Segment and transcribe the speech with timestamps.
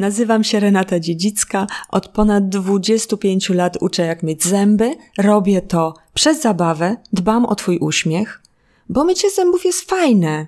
[0.00, 1.66] Nazywam się Renata Dziedzicka.
[1.88, 4.96] Od ponad 25 lat uczę, jak mieć zęby.
[5.18, 8.42] Robię to przez zabawę, dbam o Twój uśmiech,
[8.88, 10.46] bo mycie zębów jest fajne.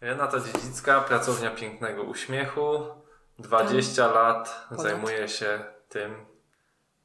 [0.00, 2.62] Renata Dziedzicka, pracownia pięknego uśmiechu.
[3.38, 4.82] 20 lat Ponad.
[4.82, 6.14] zajmuję się tym,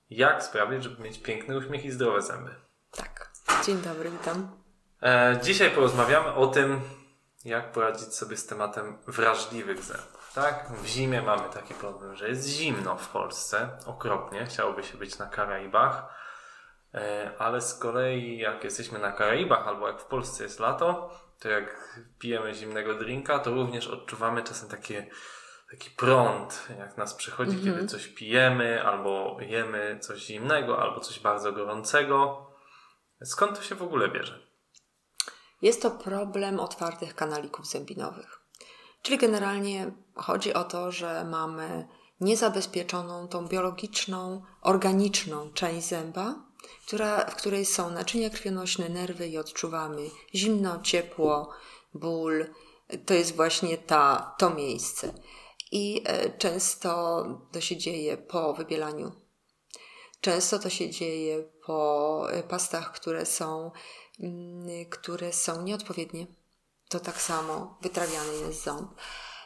[0.10, 2.56] jak sprawić, żeby mieć piękny uśmiech i zdrowe zęby.
[2.92, 3.32] Tak.
[3.66, 4.52] Dzień dobry, witam.
[5.04, 6.82] E, dzisiaj porozmawiamy o tym,
[7.46, 10.32] jak poradzić sobie z tematem wrażliwych zębów.
[10.36, 10.70] Tak?
[10.72, 15.26] W zimie mamy taki problem, że jest zimno w Polsce, okropnie, chciałoby się być na
[15.26, 16.16] Karaibach,
[16.94, 21.50] e, ale z kolei jak jesteśmy na Karaibach albo jak w Polsce jest lato, to
[21.50, 25.08] jak pijemy zimnego drinka, to również odczuwamy czasem takie,
[25.72, 31.52] taki prąd, jak nas przychodzi, kiedy coś pijemy, albo jemy coś zimnego, albo coś bardzo
[31.52, 32.48] gorącego.
[33.24, 34.48] Skąd to się w ogóle bierze?
[35.62, 38.42] Jest to problem otwartych kanalików zębinowych.
[39.02, 41.88] Czyli generalnie chodzi o to, że mamy
[42.22, 46.36] niezabezpieczoną tą biologiczną, organiczną część zęba,
[46.88, 51.50] która, w której są naczynia krwionośne, nerwy i odczuwamy zimno, ciepło,
[51.94, 52.46] ból.
[53.06, 55.14] To jest właśnie ta, to miejsce.
[55.72, 59.12] I e, często to się dzieje po wybielaniu
[60.22, 63.72] Często to się dzieje po e, pastach, które są,
[64.20, 66.28] mm, które są nieodpowiednie.
[66.90, 68.92] To tak samo wytrawiany jest ząb.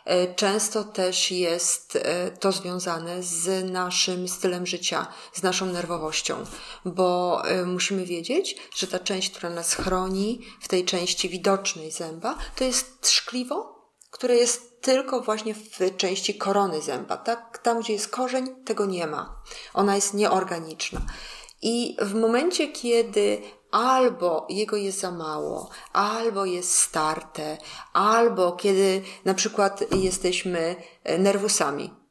[0.06, 1.98] E, Często też jest
[2.40, 6.46] to związane z naszym stylem życia, z naszą nerwowością,
[6.86, 12.64] bo musimy wiedzieć, że ta część, która nas chroni, w tej części widocznej zęba, to
[12.64, 17.18] jest szkliwo, które jest tylko właśnie w części korony zęba.
[17.18, 19.42] Tak, tam, gdzie jest korzeń, tego nie ma.
[19.74, 21.02] Ona jest nieorganiczna.
[21.62, 27.58] I w momencie, kiedy albo jego jest za mało, albo jest starte,
[27.94, 32.02] albo kiedy na przykład jesteśmy e, nerwusami,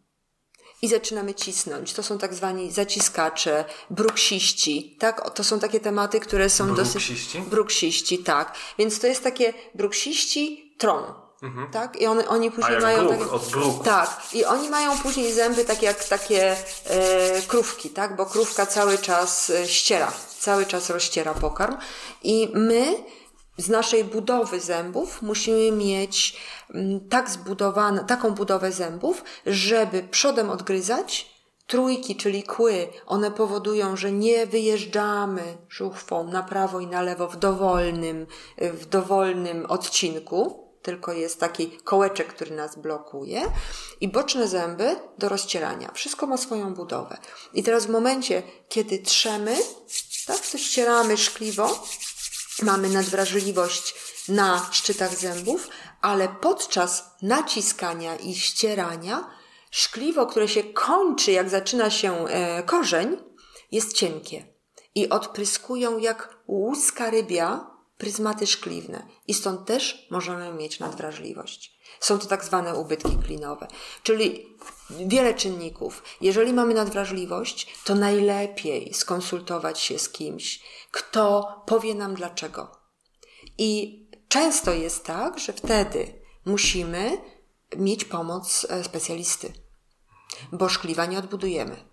[0.83, 1.93] i zaczynamy cisnąć.
[1.93, 5.31] To są tak zwani zaciskacze, bruksiści, tak?
[5.31, 6.93] To są takie tematy, które są dosyć...
[6.93, 7.41] Bruksiści?
[7.41, 8.55] Bruksiści, tak.
[8.79, 11.30] Więc to jest takie bruksiści tron.
[11.73, 11.97] Tak?
[11.97, 12.85] I one, oni później Mhm.
[12.85, 13.85] A mają bruk, takie, od bruku.
[13.85, 14.21] Tak.
[14.33, 16.57] I oni mają później zęby takie jak takie
[16.87, 18.17] e, krówki, tak?
[18.17, 21.77] Bo krówka cały czas e, ściera, cały czas rozściera pokarm.
[22.23, 23.05] I my
[23.57, 26.37] z naszej budowy zębów musimy mieć
[27.11, 31.31] tak zbudowane, taką budowę zębów, żeby przodem odgryzać,
[31.67, 37.37] Trójki, czyli kły, one powodują, że nie wyjeżdżamy żuchwą na prawo i na lewo w
[37.37, 38.27] dowolnym,
[38.59, 43.43] w dowolnym odcinku, tylko jest taki kołeczek, który nas blokuje
[44.01, 45.91] i boczne zęby do rozcierania.
[45.95, 47.19] Wszystko ma swoją budowę.
[47.55, 49.57] I teraz w momencie, kiedy trzemy,
[50.27, 51.87] tak, to ścieramy szkliwo,
[52.63, 53.95] mamy nadwrażliwość
[54.29, 55.69] na szczytach zębów,
[56.01, 59.31] ale podczas naciskania i ścierania
[59.71, 63.17] szkliwo, które się kończy, jak zaczyna się e, korzeń,
[63.71, 64.47] jest cienkie
[64.95, 67.70] i odpryskują jak łuska rybia
[68.01, 71.81] pryzmaty szkliwne i stąd też możemy mieć nadwrażliwość.
[72.01, 73.69] Są to tak zwane ubytki klinowe,
[74.03, 74.47] czyli
[74.91, 76.03] wiele czynników.
[76.21, 82.77] Jeżeli mamy nadwrażliwość, to najlepiej skonsultować się z kimś, kto powie nam dlaczego.
[83.59, 87.19] I często jest tak, że wtedy musimy
[87.77, 89.53] mieć pomoc e, specjalisty,
[90.53, 91.90] bo szkliwa nie odbudujemy.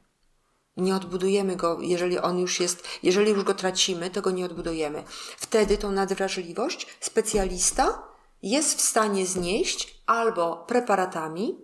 [0.78, 5.04] Nie odbudujemy go, jeżeli on już jest, jeżeli już go tracimy, to go nie odbudujemy.
[5.38, 8.04] Wtedy tą nadwrażliwość specjalista
[8.44, 11.58] jest w stanie znieść albo preparatami,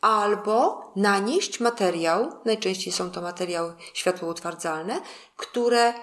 [0.00, 5.00] albo nanieść materiał, najczęściej są to materiały światłoutwardzalne,
[5.36, 5.94] które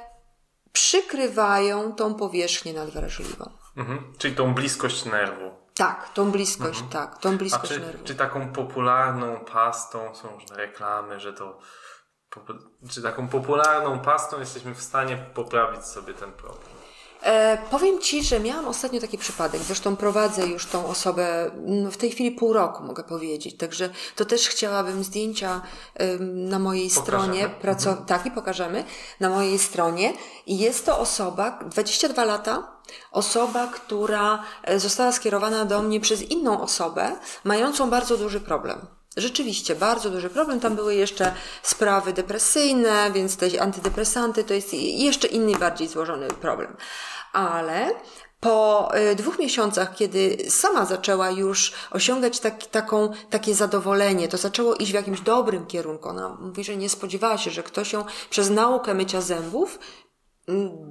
[0.71, 3.51] przykrywają tą powierzchnię nadwrażliwą.
[3.77, 4.13] Mhm.
[4.17, 5.51] Czyli tą bliskość nerwu.
[5.75, 8.03] Tak, tą bliskość, tak, tą A bliskość czy, nerwu.
[8.03, 11.59] czy taką popularną pastą są różne reklamy, że to.
[12.89, 16.63] Czy taką popularną pastą jesteśmy w stanie poprawić sobie ten problem?
[17.23, 19.61] E, powiem Ci, że miałam ostatnio taki przypadek.
[19.61, 23.57] Zresztą prowadzę już tą osobę no, w tej chwili pół roku, mogę powiedzieć.
[23.57, 25.61] Także to też chciałabym zdjęcia
[26.19, 27.23] na mojej Pokażemy.
[27.23, 27.49] stronie.
[27.61, 28.83] Praco- Tak, i pokażemy
[29.19, 30.13] na mojej stronie.
[30.45, 32.71] I jest to osoba, 22 lata,
[33.11, 38.87] osoba, która e, została skierowana do mnie przez inną osobę, mającą bardzo duży problem.
[39.21, 40.59] Rzeczywiście, bardzo duży problem.
[40.59, 41.33] Tam były jeszcze
[41.63, 46.77] sprawy depresyjne, więc te antydepresanty to jest jeszcze inny, bardziej złożony problem.
[47.33, 47.95] Ale
[48.39, 54.75] po y, dwóch miesiącach, kiedy sama zaczęła już osiągać tak, taką, takie zadowolenie, to zaczęło
[54.75, 56.09] iść w jakimś dobrym kierunku.
[56.09, 59.79] Ona mówi, że nie spodziewała się, że ktoś ją przez naukę mycia zębów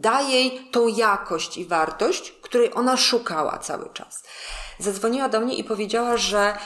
[0.01, 4.23] da jej tą jakość i wartość, której ona szukała cały czas.
[4.79, 6.59] Zadzwoniła do mnie i powiedziała, że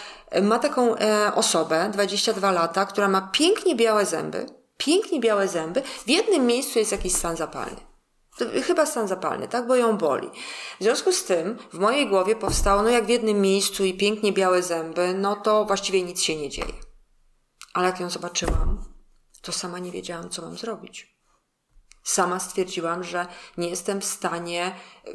[0.43, 4.47] ma taką e, osobę, 22 lata, która ma pięknie białe zęby,
[4.77, 7.81] pięknie białe zęby, w jednym miejscu jest jakiś stan zapalny.
[8.67, 9.67] Chyba stan zapalny, tak?
[9.67, 10.31] Bo ją boli.
[10.81, 14.33] W związku z tym w mojej głowie powstało, no jak w jednym miejscu i pięknie
[14.33, 16.75] białe zęby, no to właściwie nic się nie dzieje.
[17.75, 18.85] Ale jak ją zobaczyłam,
[19.43, 21.22] to sama nie wiedziałam, co mam zrobić.
[22.05, 23.27] Sama stwierdziłam, że
[23.57, 24.75] nie jestem w stanie
[25.07, 25.13] y,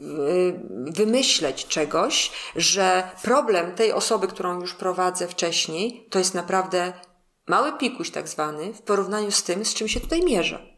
[0.69, 6.93] wymyśleć czegoś, że problem tej osoby, którą już prowadzę wcześniej, to jest naprawdę
[7.47, 10.77] mały pikuś tak zwany w porównaniu z tym, z czym się tutaj mierzę.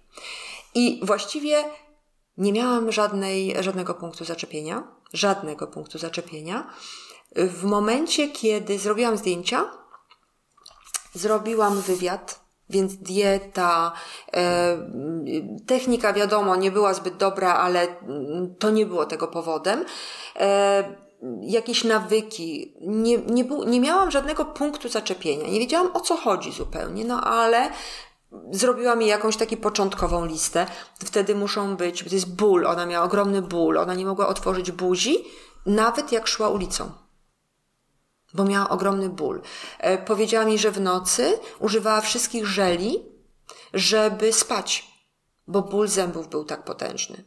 [0.75, 1.63] I właściwie
[2.37, 6.73] nie miałam żadnej, żadnego punktu zaczepienia, żadnego punktu zaczepienia.
[7.35, 9.71] W momencie, kiedy zrobiłam zdjęcia,
[11.13, 13.91] zrobiłam wywiad, więc dieta,
[14.33, 14.77] e,
[15.67, 17.87] technika wiadomo nie była zbyt dobra, ale
[18.59, 19.85] to nie było tego powodem.
[20.35, 21.09] E,
[21.41, 26.51] jakieś nawyki, nie, nie, był, nie miałam żadnego punktu zaczepienia, nie wiedziałam o co chodzi
[26.51, 27.69] zupełnie, no ale
[28.51, 30.65] zrobiła mi jakąś taką początkową listę.
[31.05, 35.17] Wtedy muszą być, to jest ból, ona miała ogromny ból, ona nie mogła otworzyć buzi,
[35.65, 36.91] nawet jak szła ulicą.
[38.33, 39.41] Bo miała ogromny ból.
[39.79, 43.05] E, powiedziała mi, że w nocy używała wszystkich żeli,
[43.73, 44.87] żeby spać,
[45.47, 47.23] bo ból zębów był tak potężny.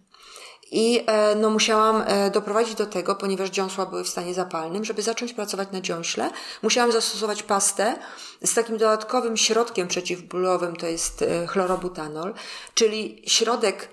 [0.70, 5.02] I e, no, musiałam e, doprowadzić do tego, ponieważ dziąsła były w stanie zapalnym, żeby
[5.02, 6.30] zacząć pracować na dziąśle,
[6.62, 7.98] musiałam zastosować pastę
[8.44, 12.34] z takim dodatkowym środkiem przeciwbólowym, to jest chlorobutanol,
[12.74, 13.88] czyli środek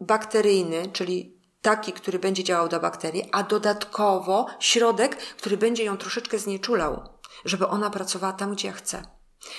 [0.00, 1.33] bakteryjny, czyli
[1.64, 7.08] taki, który będzie działał do bakterii, a dodatkowo środek, który będzie ją troszeczkę znieczulał,
[7.44, 9.02] żeby ona pracowała tam, gdzie ja chcę.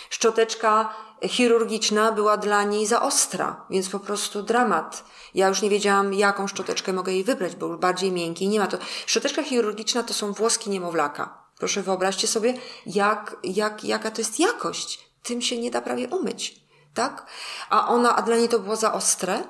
[0.09, 0.93] Szczoteczka
[1.27, 5.03] chirurgiczna była dla niej za ostra, więc po prostu dramat.
[5.33, 8.67] Ja już nie wiedziałam, jaką szczoteczkę mogę jej wybrać, bo już bardziej miękkiej nie ma.
[8.67, 11.45] To szczoteczka chirurgiczna to są włoski niemowlaka.
[11.59, 12.53] Proszę wyobraźcie sobie,
[12.85, 15.09] jak, jak, jaka to jest jakość.
[15.23, 16.55] Tym się nie da prawie umyć,
[16.93, 17.25] tak?
[17.69, 19.43] A ona, a dla niej to było za ostre.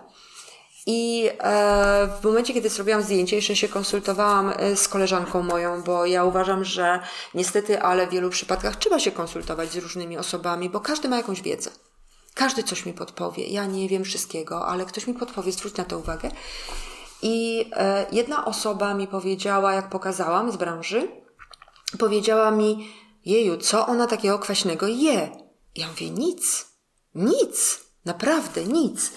[0.86, 6.06] I e, w momencie, kiedy zrobiłam zdjęcie, jeszcze się konsultowałam e, z koleżanką moją, bo
[6.06, 7.00] ja uważam, że
[7.34, 11.42] niestety, ale w wielu przypadkach trzeba się konsultować z różnymi osobami, bo każdy ma jakąś
[11.42, 11.72] wiedzę.
[12.34, 13.48] Każdy coś mi podpowie.
[13.48, 16.32] Ja nie wiem wszystkiego, ale ktoś mi podpowie, zwróć na to uwagę.
[17.22, 21.08] I e, jedna osoba mi powiedziała, jak pokazałam z branży,
[22.00, 22.94] powiedziała mi,
[23.26, 25.30] jeju, co ona takiego kwaśnego je?
[25.76, 26.66] Ja mówię, nic,
[27.16, 29.12] nic, naprawdę nic.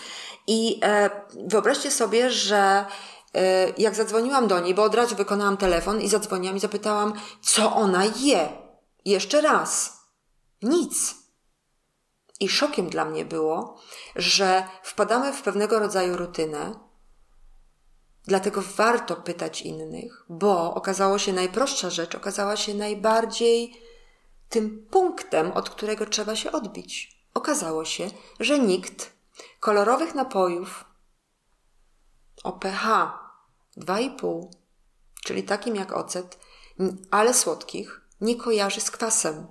[0.48, 1.10] I e,
[1.46, 2.86] wyobraźcie sobie, że
[3.34, 7.12] e, jak zadzwoniłam do niej, bo od razu wykonałam telefon i zadzwoniłam i zapytałam,
[7.42, 8.48] co ona je.
[9.04, 9.98] Jeszcze raz.
[10.62, 11.14] Nic.
[12.40, 13.80] I szokiem dla mnie było,
[14.16, 16.74] że wpadamy w pewnego rodzaju rutynę,
[18.24, 23.80] dlatego warto pytać innych, bo okazało się najprostsza rzecz, okazała się najbardziej
[24.48, 27.18] tym punktem, od którego trzeba się odbić.
[27.34, 28.10] Okazało się,
[28.40, 29.17] że nikt
[29.60, 30.84] kolorowych napojów
[32.44, 33.12] o pH
[33.76, 34.48] 2,5,
[35.24, 36.38] czyli takim jak ocet,
[37.10, 39.46] ale słodkich, nie kojarzy z kwasem.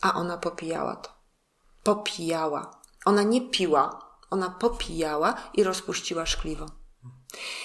[0.00, 1.10] A ona popijała to.
[1.82, 2.80] Popijała.
[3.04, 6.66] Ona nie piła, ona popijała i rozpuściła szkliwo.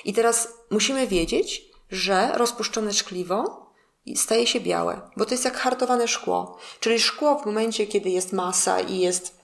[0.05, 3.68] I teraz musimy wiedzieć, że rozpuszczone szkliwo
[4.15, 6.57] staje się białe, bo to jest jak hartowane szkło.
[6.80, 9.36] Czyli szkło w momencie, kiedy jest masa i jest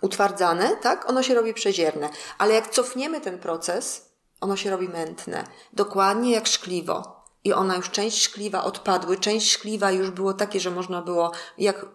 [0.00, 2.08] utwardzane, tak, ono się robi przezierne.
[2.38, 4.10] Ale jak cofniemy ten proces,
[4.40, 5.44] ono się robi mętne.
[5.72, 7.16] Dokładnie jak szkliwo.
[7.44, 11.86] I ona już część szkliwa odpadły, część szkliwa już było takie, że można było jak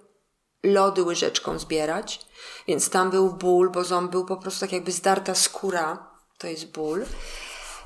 [0.63, 2.25] lody łyżeczką zbierać.
[2.67, 6.11] Więc tam był ból, bo ząb był po prostu tak jakby zdarta skóra.
[6.37, 7.05] To jest ból.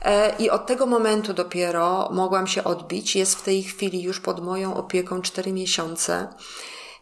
[0.02, 3.16] E, I od tego momentu dopiero mogłam się odbić.
[3.16, 6.34] Jest w tej chwili już pod moją opieką 4 miesiące.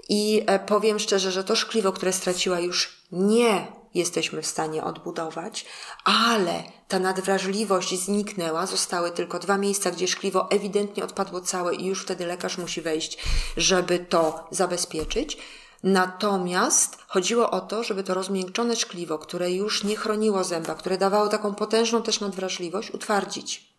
[0.09, 5.65] I e, powiem szczerze, że to szkliwo, które straciła już nie jesteśmy w stanie odbudować,
[6.03, 12.03] ale ta nadwrażliwość zniknęła, zostały tylko dwa miejsca, gdzie szkliwo ewidentnie odpadło całe i już
[12.03, 13.17] wtedy lekarz musi wejść,
[13.57, 15.37] żeby to zabezpieczyć.
[15.83, 21.27] Natomiast chodziło o to, żeby to rozmiękczone szkliwo, które już nie chroniło zęba, które dawało
[21.27, 23.73] taką potężną też nadwrażliwość, utwardzić.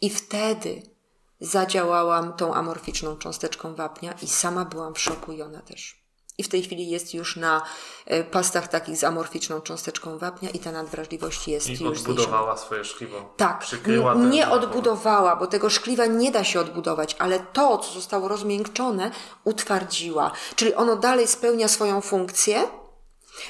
[0.00, 0.82] I wtedy
[1.40, 5.98] zadziałałam tą amorficzną cząsteczką wapnia i sama byłam w szoku i ona też.
[6.38, 7.62] I w tej chwili jest już na
[8.06, 12.84] e, pastach takich z amorficzną cząsteczką wapnia i ta nadwrażliwość jest I już odbudowała swoje
[12.84, 13.34] szkliwo.
[13.36, 17.92] Tak, Przykryła nie, nie odbudowała, bo tego szkliwa nie da się odbudować, ale to, co
[17.92, 19.10] zostało rozmiękczone,
[19.44, 20.30] utwardziła.
[20.56, 22.68] Czyli ono dalej spełnia swoją funkcję.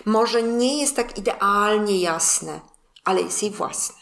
[0.04, 2.61] Może nie jest tak idealnie jasne,
[3.04, 3.98] ale jest jej własne.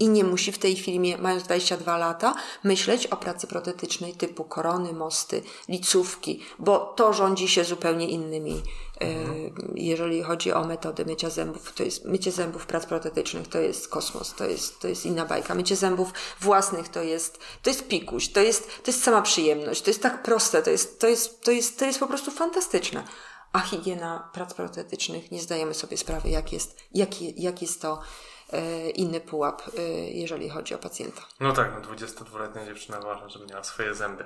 [0.00, 2.34] I nie musi w tej chwili, mając 22 lata,
[2.64, 8.62] myśleć o pracy protetycznej typu korony, mosty, licówki, bo to rządzi się zupełnie innymi.
[9.00, 9.52] Mhm.
[9.74, 14.34] Jeżeli chodzi o metody mycia zębów, to jest mycie zębów prac protetycznych, to jest kosmos,
[14.34, 15.54] to jest, to jest inna bajka.
[15.54, 19.90] Mycie zębów własnych to jest, to jest pikuś, to jest, to jest sama przyjemność, to
[19.90, 23.04] jest tak proste, to jest, to jest, to jest, to jest po prostu fantastyczne
[23.52, 28.00] a higiena prac protetycznych nie zdajemy sobie sprawy, jak jest, jak, jak jest to e,
[28.94, 31.22] inny pułap, e, jeżeli chodzi o pacjenta.
[31.40, 34.24] No tak, no 22-letnia dziewczyna ważna, żeby miała swoje zęby.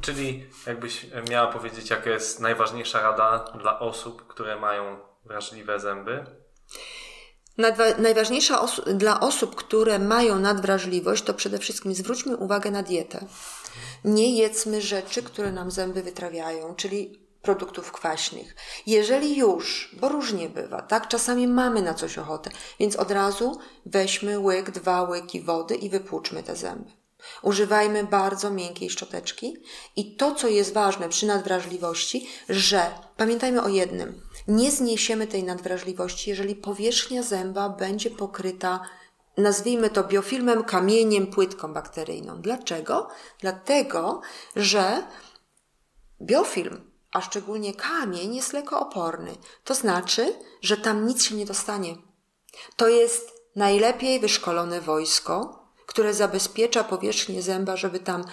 [0.00, 6.24] Czyli jakbyś miała powiedzieć, jaka jest najważniejsza rada dla osób, które mają wrażliwe zęby?
[7.58, 13.26] Nadwa- najważniejsza os- dla osób, które mają nadwrażliwość, to przede wszystkim zwróćmy uwagę na dietę.
[14.04, 18.56] Nie jedzmy rzeczy, które nam zęby wytrawiają, czyli produktów kwaśnych.
[18.86, 21.08] Jeżeli już, bo różnie bywa, tak?
[21.08, 22.50] Czasami mamy na coś ochotę,
[22.80, 26.90] więc od razu weźmy łyk, dwa łyki wody i wypłuczmy te zęby.
[27.42, 29.56] Używajmy bardzo miękkiej szczoteczki
[29.96, 36.30] i to, co jest ważne przy nadwrażliwości, że pamiętajmy o jednym, nie zniesiemy tej nadwrażliwości,
[36.30, 38.80] jeżeli powierzchnia zęba będzie pokryta
[39.36, 42.40] nazwijmy to biofilmem, kamieniem, płytką bakteryjną.
[42.40, 43.08] Dlaczego?
[43.40, 44.20] Dlatego,
[44.56, 45.02] że
[46.22, 49.36] biofilm a szczególnie kamień jest lekooporny.
[49.64, 51.96] To znaczy, że tam nic się nie dostanie.
[52.76, 58.24] To jest najlepiej wyszkolone wojsko, które zabezpiecza powierzchnię zęba, żeby tam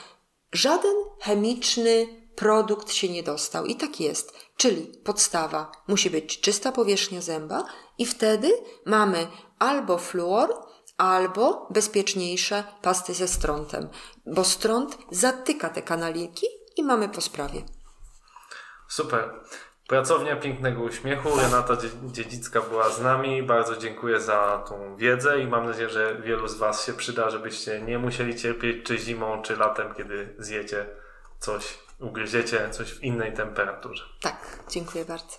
[0.52, 3.66] żaden chemiczny produkt się nie dostał.
[3.66, 4.34] I tak jest.
[4.58, 7.66] Czyli podstawa musi być czysta powierzchnia zęba
[7.98, 8.52] i wtedy
[8.86, 9.28] mamy
[9.60, 10.66] albo fluor,
[10.98, 13.90] albo bezpieczniejsze pasty ze strątem,
[14.26, 17.62] bo strąt zatyka te kanaliki i mamy po sprawie.
[18.94, 19.30] Super.
[19.88, 21.30] Pracownia Pięknego Uśmiechu.
[21.38, 23.44] Renata Dziedzicka była z nami.
[23.44, 27.82] Bardzo dziękuję za tą wiedzę i mam nadzieję, że wielu z Was się przyda, żebyście
[27.82, 30.86] nie musieli cierpieć czy zimą, czy latem, kiedy zjecie
[31.40, 34.04] coś, ugryziecie coś w innej temperaturze.
[34.22, 35.38] Tak, dziękuję bardzo.